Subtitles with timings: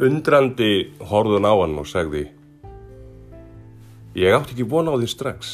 [0.00, 2.22] Undrandi horðun á hann og sagði
[4.16, 5.50] Ég átti ekki vona á því strax.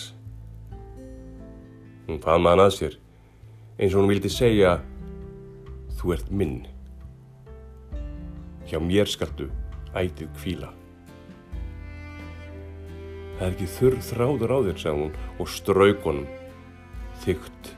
[2.07, 2.93] Hún fann hann að sér
[3.75, 4.77] eins og hún vildi segja
[5.99, 6.61] Þú ert minn.
[8.71, 9.49] Hjá mér skaltu
[9.99, 10.71] ætið kvíla.
[13.41, 16.29] Það er ekki þurr þráður á þér, sagði hún og strauk honum.
[17.25, 17.73] Þygt,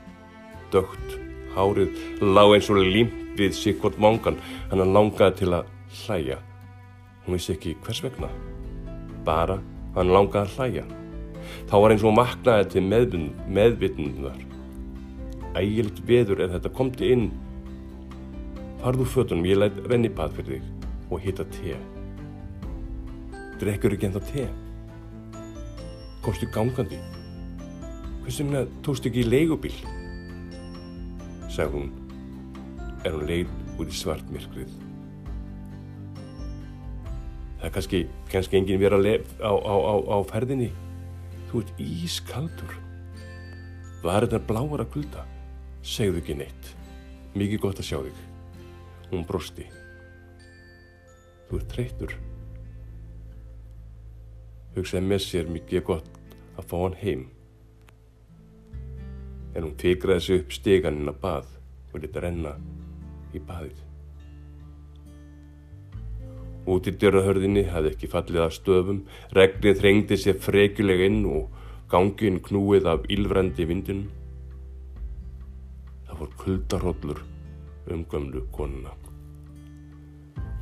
[0.75, 1.17] dögt,
[1.55, 4.37] hárið, lág eins og límt við sikkvort vangan,
[4.69, 5.73] hann langaði til að
[6.03, 6.39] hlæja.
[7.29, 8.27] Hún vissi ekki hvers vegna.
[9.21, 9.59] Bara
[9.93, 10.85] hann langaði að hlæja.
[11.69, 14.39] Þá var eins og maknaði til meðvitnuðar.
[15.59, 17.27] Ægilegt veður eða þetta komti inn.
[18.81, 21.77] Farðu fötunum, ég læt renni bað fyrir þig og hitta te.
[23.61, 24.49] Drekkur ekki ennþá te?
[26.25, 26.97] Komstu gangandi?
[28.25, 29.77] Hversum með tókstu ekki í leigubíl?
[31.45, 31.97] Sagði hún,
[33.05, 34.88] er hún leið út í svart myrkrið.
[37.59, 37.99] Það er kannski,
[38.31, 40.69] kannski enginn verið á, á, á, á ferðinni.
[41.49, 42.75] Þú ert ískaldur.
[43.99, 45.25] Var þetta bláar að kulda?
[45.83, 46.69] Segðu ekki neitt.
[47.35, 48.21] Mikið gott að sjá þig.
[49.09, 49.67] Hún brosti.
[51.49, 52.15] Þú ert treytur.
[54.77, 56.09] Hugsaði með sér mikið gott
[56.55, 57.27] að fá hann heim.
[59.51, 61.53] En hún tigraði sig upp steganinn að bað
[61.91, 62.55] og leta renna
[63.35, 63.88] í baðið.
[66.69, 69.01] Út í dörrahörðinni hafði ekki fallið af stöfum,
[69.33, 71.49] regnið þrengdi sér frekjuleg inn og
[71.89, 74.03] gangin knúið af ylvrandi vindin.
[76.05, 77.21] Það voru kuldarhóllur
[77.89, 78.93] um gömlu konuna.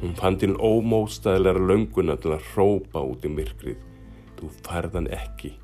[0.02, 3.80] Hún fann til ómóstæðilega lönguna til að hrópa út í myrkrið.
[4.38, 5.56] Þú færðan ekki.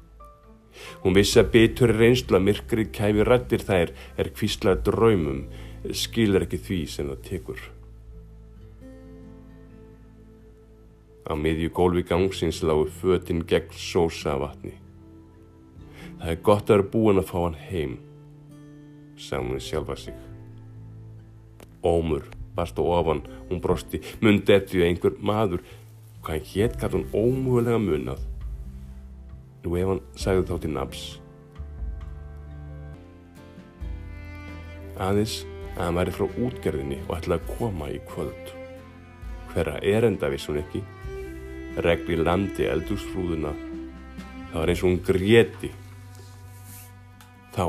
[1.04, 5.46] Hún vissi að bitur reynslu að myrkrið kæfi rættir þær er kvíslar draumum,
[5.94, 7.62] skilur ekki því sem það tekur.
[11.24, 14.76] Á miðju gólfi gangsins lágu fötinn gegn sósa vatni.
[16.20, 17.98] Það er gott að vera búin að fá hann heim,
[19.16, 20.16] sagði hún sjálfa sig.
[21.84, 25.64] Ómur barst á ofan, hún brosti, mundi eftir einhver maður,
[26.24, 28.22] hvað hétt gæti hún ómúlega munað.
[29.64, 31.04] Nú ef hann sagði þá til nafs.
[35.02, 35.40] Aðeins
[35.74, 38.54] að hann væri frá útgerðinni og ætlaði að koma í kvöld.
[39.54, 40.84] Hverra erenda viss hún ekki?
[41.82, 43.54] Regli landi eldúsfrúðuna.
[44.52, 45.72] Það var eins og hún gréti.
[47.54, 47.66] Þá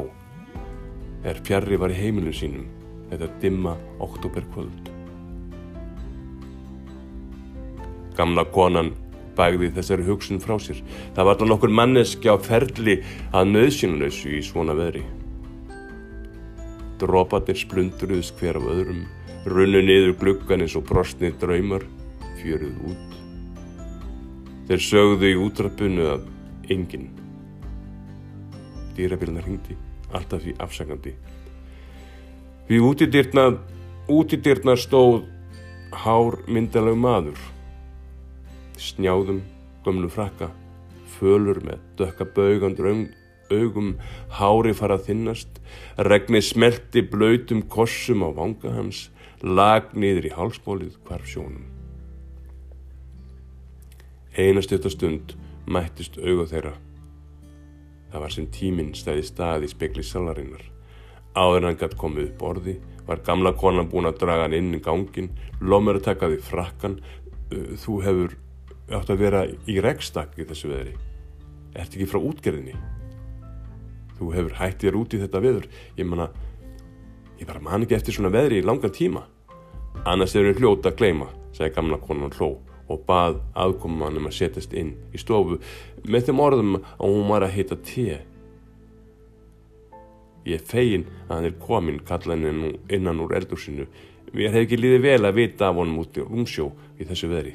[1.25, 2.67] er fjarrri var í heimilinu sínum
[3.09, 4.91] þetta dimma oktoberkvöld.
[8.19, 8.93] Gamla konan
[9.35, 10.81] bægði þessari hugsun frá sér.
[11.17, 13.01] Það var alltaf nokkur manneski á ferli
[13.35, 15.03] að nöðsynlausu í svona veðri.
[17.03, 19.03] Dropatir splunduruðs hver af öðrum,
[19.51, 21.83] runnu niður gluggan eins og brostnið draumar,
[22.39, 23.14] fjöruð út.
[24.69, 26.29] Þeir sögðu í útrappinu að
[26.73, 27.11] enginn.
[28.97, 29.77] Dýrabíluna hringdi,
[30.15, 31.15] alltaf því afsakandi.
[32.69, 32.87] Við
[34.09, 35.25] útidyrna stóð
[36.05, 37.41] hár myndaleg maður
[38.81, 39.43] snjáðum,
[39.85, 40.51] gömlu frakka,
[41.19, 42.91] fölur með dökka baugandur
[43.53, 43.95] augum,
[44.33, 45.61] hári farað þinnast,
[46.09, 49.11] regni smelti blöytum kossum á vanga hans,
[49.43, 51.74] lag niður í hálsbólið hvarf sjónum.
[54.35, 55.37] Einastjöta stund
[55.71, 56.73] mættist auga þeirra.
[58.11, 60.65] Það var sem tíminn stæði stað í spekli salarinnar.
[61.39, 62.75] Áður hann gætt komið upp orði,
[63.07, 65.31] var gamla konan búin að draga hann inn í gangin,
[65.63, 66.99] lomur að taka því frakkan,
[67.79, 68.37] þú hefur
[68.91, 70.97] átt að vera í regstak í þessu veðri.
[71.79, 72.75] Ert ekki frá útgerðinni?
[74.19, 75.73] Þú hefur hættið þér út í þetta veður.
[75.95, 76.31] Ég manna
[77.39, 79.29] ég bara man ekki eftir svona veðri í langan tíma.
[80.11, 82.57] Annars er hún hljóta að gleima sagði gamla konan hló
[82.89, 85.59] og bað aðkoman um að setjast inn í stofu
[86.05, 88.07] með þeim orðum að hún var að heita te
[90.45, 93.89] ég er fegin að hann er komin kallaðin innan úr eldursinu
[94.35, 97.55] mér hef ekki líðið vel að vita af honum út í rúmsjó í þessu veðri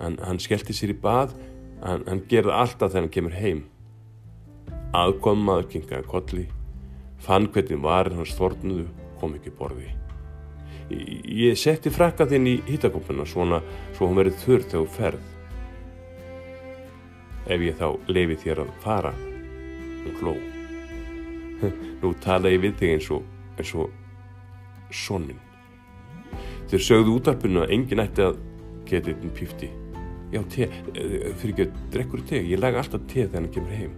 [0.00, 1.34] Hann, hann skellti sér í bað,
[1.84, 3.62] hann, hann gerði alltaf þegar hann kemur heim.
[4.96, 6.46] Aðkom maður kingaði kolli,
[7.20, 8.88] fann hvernig varir hans þornuðu,
[9.20, 9.99] kom ekki borði.
[10.90, 13.60] Ég setti frakka þinn í hittakoppuna svona
[13.94, 15.28] svo hún verið þurr þegar þú ferð.
[17.50, 19.12] Ef ég þá lefi þér að fara,
[20.02, 20.34] hún hló.
[22.00, 23.22] Nú tala ég við þig eins og,
[23.56, 23.92] eins og
[24.90, 25.46] són minn.
[26.70, 28.42] Þeir sögðu útarpunna að enginn ætti að
[28.90, 29.70] geta einn pífti.
[30.30, 33.94] Já, te, fyrir ekki að drekkur te, ég laga alltaf te þegar hann kemur heim.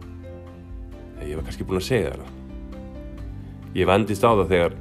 [1.23, 2.39] Ég var kannski búin að segja það.
[3.77, 4.79] Ég vandist á það þegar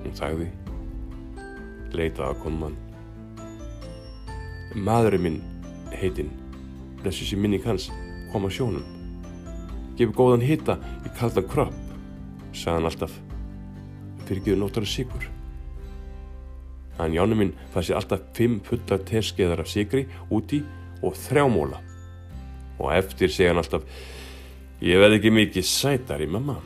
[0.00, 0.50] hún sagði
[1.96, 2.78] leitað að koma mann.
[4.74, 5.40] Maðurinn minn
[5.96, 6.30] heitinn,
[7.02, 7.88] blessu sér minning hans,
[8.30, 8.86] kom að sjónum.
[9.98, 11.76] Gefur góðan hita í kaldan kropp,
[12.52, 13.18] sagði hann alltaf.
[14.28, 15.26] Fyrir getur nótara sigur.
[17.00, 20.62] Hann Jánu minn fæði sér alltaf fimm pullar terskeiðar af sigri úti
[21.02, 21.80] og þrjámóla.
[22.80, 23.86] Og eftir segja hann alltaf,
[24.84, 26.60] ég veð ekki mikið sætar í mamma.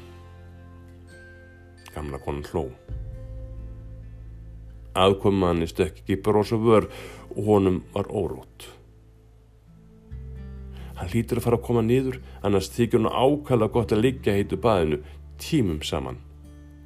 [1.94, 2.68] Gamla konan hló.
[4.94, 6.88] Aðkomaðan stökk ekki bros og vör
[7.34, 8.68] og honum var órótt.
[10.94, 14.58] Hann hlýtur að fara að koma niður, annars þykir hann ákala gott að liggja heitu
[14.62, 15.00] baðinu
[15.42, 16.20] tímum saman.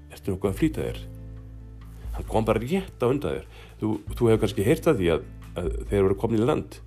[0.08, 1.02] Ertu nokkuð að flýta þér?
[2.16, 3.46] Hann kom bara rétt á undan þér.
[3.78, 5.28] Þú, þú hefur kannski heyrt að því að,
[5.60, 6.80] að þeir eru komin í land.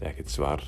[0.00, 0.66] Ekkert svar.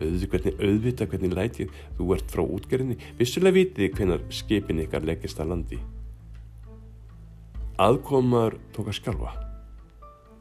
[0.00, 2.96] Hvernig auðvita hvernig lætið þú ert frá útgerðinni.
[3.20, 5.84] Vissulega vitið hvernig skipin ykkar leggist að landi.
[7.80, 9.30] Aðkomar tók að skjálfa.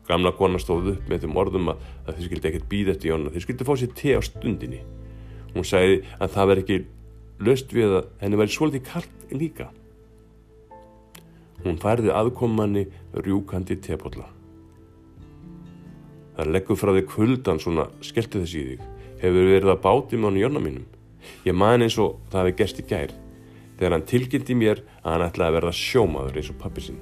[0.09, 3.31] Gamla kona stóð upp með þeim orðum að, að þau skildi ekkert býða eftir Jónu.
[3.31, 4.81] Þau skildi fá sér te á stundinni.
[5.53, 6.79] Hún sagði að það veri ekki
[7.47, 9.69] löst við að henni væri svolítið kallt líka.
[11.63, 12.83] Hún færði aðkomanni
[13.15, 14.27] rjúkandi tepotla.
[16.35, 18.83] Það leggur frá þig kvöldan svona skellti þess í þig.
[19.21, 20.91] Hefur verið að báti með hann Jónu mínum.
[21.47, 23.15] Ég man eins og það hefði gerst í gær.
[23.79, 27.01] Þegar hann tilkynnti mér að hann ætlaði að verða sjómaður eins og pappi sinn.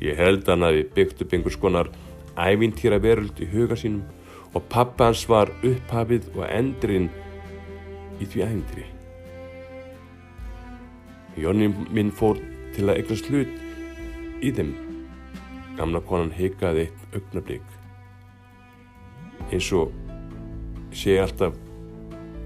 [0.00, 1.90] Ég held hann að við byggt upp einhvers konar
[2.36, 4.04] ævintýra veröld í huga sínum
[4.52, 7.08] og pappa hans var upphafið og endrin
[8.20, 8.86] í því ævintýri.
[11.36, 12.40] Jónni minn fór
[12.76, 14.72] til að eignast hlut í þeim.
[15.76, 17.64] Gamla konan heikaði eitt augnablík.
[19.52, 19.92] Eins og
[20.96, 21.56] sé alltaf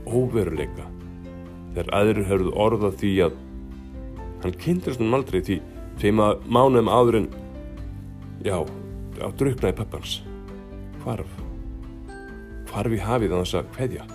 [0.06, 0.88] óveruleika
[1.70, 3.36] þegar aðrir hörðu orða því að
[4.42, 5.60] hann kynntur svona aldrei því
[6.00, 7.26] Tveima mánuðum áður en,
[8.40, 8.56] já,
[9.20, 10.14] á druknaði pappans.
[11.02, 11.34] Hvarf.
[12.70, 14.06] Hvarf í hafið á þess að hveðja.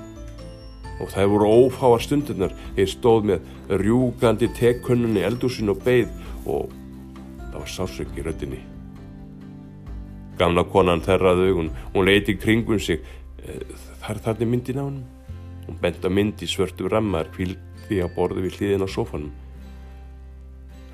[1.04, 2.56] Og það voru ófáar stundunar.
[2.80, 3.52] Ég stóð með
[3.84, 6.10] rjúgandi tekkunnunni eldúsin og beigð
[6.50, 6.74] og
[7.52, 8.64] það var sásök í röttinni.
[10.40, 11.74] Gamla konan þerraði augun.
[11.94, 13.06] Hún leiti kringun sig.
[13.46, 13.62] Eh,
[14.02, 15.02] það er þarna myndin á hann.
[15.68, 19.34] Hún bent að myndi svörtu rammar kvíldi á borðu við hliðin á sofanum.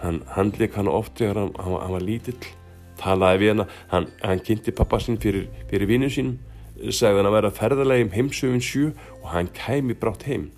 [0.02, 2.38] Hann handleik hann oft þegar hann, hann, hann var lítill,
[2.98, 6.40] talaði við hann, hann, hann kynnti pappa sín fyrir, fyrir vinnu sínum,
[6.90, 8.90] sagði hann að vera ferðarlegum heimsöfun sjö
[9.20, 10.50] og hann kæmi brátt heim.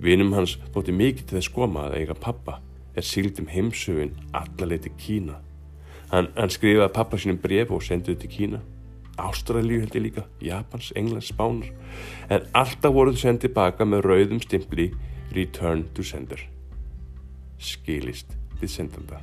[0.00, 2.58] Vinnum hans þótti mikið til þess koma að eiga pappa
[2.98, 5.38] er síldum heimsöfun allarleið til Kína.
[6.10, 8.64] Hann skrifaði pappa sínum bref og sendiði til Kína.
[9.20, 11.68] Ástralíu held ég líka, Japans, Englands, Spánar.
[12.32, 14.88] En alltaf voruð sendið baka með rauðum stimpli
[15.36, 16.48] Return to Sender
[17.60, 19.20] skilist við sendanda.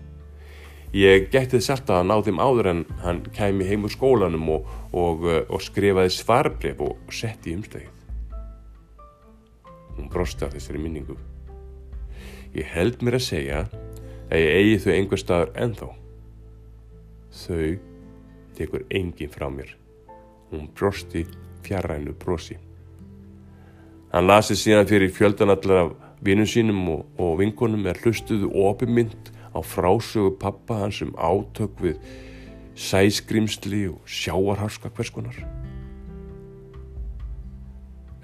[0.96, 4.70] Ég gætti þess alltaf að ná þeim áður en hann kæmi heim úr skólanum og,
[4.96, 7.94] og, uh, og skrifaði svarbref og setti í umslægið.
[9.98, 11.18] Hún brosti á þessari minningu.
[12.56, 13.66] Ég held mér að segja
[14.32, 15.90] að ég eigi þau einhver staðar ennþá.
[17.38, 17.68] Þau
[18.58, 19.76] tekur enginn frá mér.
[20.54, 21.26] Hún brosti
[21.66, 22.56] fjarrænu brosi.
[24.14, 25.96] Hann lasi síðan fyrir fjöldanallar af
[26.26, 32.00] vinnum sínum og, og vinkonum er hlustuðu opimind á frásögu pappa hans um átök við
[32.78, 35.38] sæskrimsli og sjáarharska hverskonar.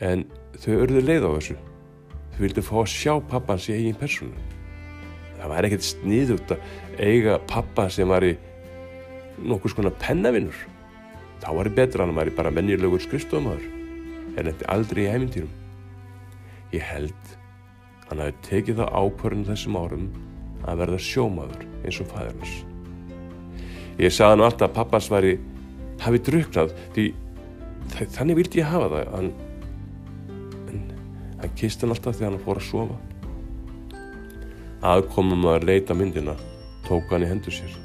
[0.01, 0.25] En
[0.59, 1.57] þau örðu leið á þessu.
[2.33, 4.33] Þau vildi fá að sjá pappans í eigin personu.
[5.37, 6.67] Það var ekkert sniðugt að
[7.01, 8.33] eiga pappa sem var í
[9.43, 10.55] nokkus konar pennavinnur.
[11.43, 13.69] Þá var það betra hann að væri bara mennilögur skrifstofamæður
[14.37, 15.55] en þetta aldrei í æmyndýrum.
[16.73, 17.33] Ég held
[18.09, 20.07] Hann hafi tekið það ákvörðin þessum árum
[20.63, 22.53] að verða sjómaður eins og fæður hans.
[24.01, 25.33] Ég sagði hann alltaf að pappas væri
[26.03, 27.07] hafi druknað því
[28.15, 29.31] þannig vildi ég hafa það hann,
[30.71, 30.83] en
[31.41, 32.99] hann kist hann alltaf þegar hann fór að sofa.
[34.93, 36.35] Aðkomum að leita myndina
[36.87, 37.75] tók hann í hendur sér.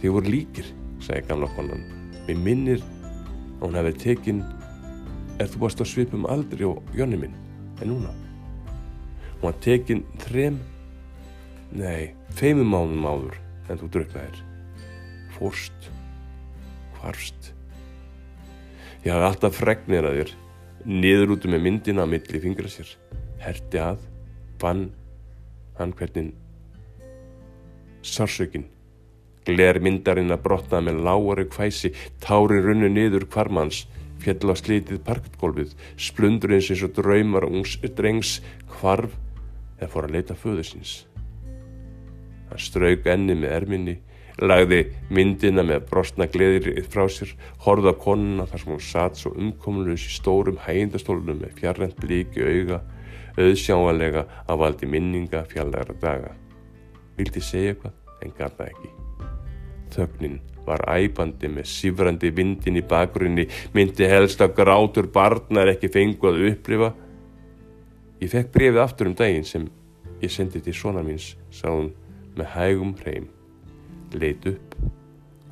[0.00, 0.68] Þið voru líkir,
[1.04, 1.84] segi gamla konan.
[2.28, 4.44] Mér minnir að hún hefði tekin
[5.40, 7.34] er þú búist að svipum aldrei og Jónni minn
[7.82, 8.12] en núna
[9.34, 10.60] hún var tekin þrem
[11.74, 14.40] nei, feimum mánum áður en þú druknaðir
[15.34, 15.90] fórst
[16.98, 17.52] hvarst
[19.04, 20.34] ég hafði alltaf fregnir að þér
[20.84, 22.88] niður út með myndina að milli fingra sér.
[23.40, 24.04] Herti að
[24.60, 24.86] fann
[25.78, 26.32] hann hvernig
[28.04, 28.68] sársökin
[29.44, 31.90] gler myndarinn að brotna með lágari hvæsi
[32.24, 33.84] tári runnu niður kvarmans
[34.24, 38.38] fjall á slítið parkgólfið splundur eins eins og draumar ungs drengs
[38.70, 39.16] kvarf
[39.78, 40.94] eða fór að leita föðu síns.
[42.50, 43.94] Hann strauk enni með erminni,
[44.42, 44.80] lagði
[45.14, 50.14] myndina með brostna gleðir frá sér, horða konuna þar sem hún satt svo umkomunus í
[50.16, 52.80] stórum hægindastólunum með fjarrent blíki auga,
[53.38, 56.34] auðsjáanlega að valdi minninga fjallæra daga.
[57.18, 58.90] Vildi segja eitthvað en gata ekki.
[59.94, 66.30] Þögnin var æbandi með sífrandi vindin í bakgrunni, myndi helst að grátur barnar ekki fengu
[66.30, 66.92] að upplifa.
[68.24, 69.64] Ég fekk brefið aftur um daginn sem
[70.22, 71.90] ég sendi til svona míns, sá hún
[72.38, 73.26] með hægum hreim.
[74.16, 74.76] Leit upp,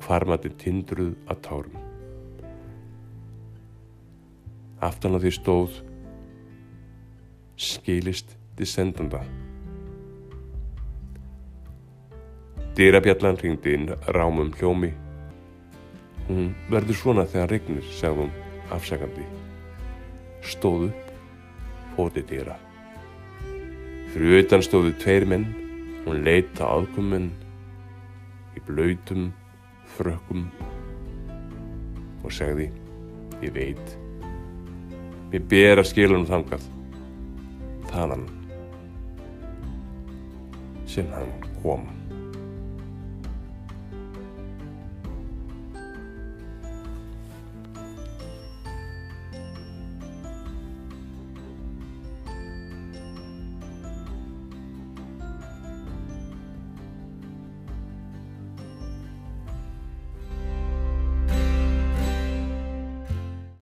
[0.01, 1.75] hvarmati tindruð að tárum.
[4.81, 5.77] Aftan á því stóð,
[7.61, 9.21] skilist til sendanda.
[12.73, 14.95] Dýrabjallan ringdi inn rámum hljómi.
[16.25, 18.33] Hún verður svona þegar regnir, hún
[18.73, 19.29] afsakandi.
[20.41, 20.89] Stóð
[21.93, 22.57] upp, fóti dýra.
[24.13, 25.45] Fyrir utan stóðu tveir menn,
[26.05, 27.31] hún leita aðkomin
[28.55, 29.31] í blöytum,
[29.95, 30.47] frökkum
[32.23, 32.69] og segði,
[33.41, 33.97] ég veit,
[35.31, 36.63] mér ber að skila hún þangað,
[37.89, 38.27] þaðan
[40.87, 42.02] sem hann kom.